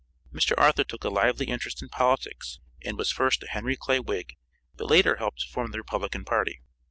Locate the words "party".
6.25-6.59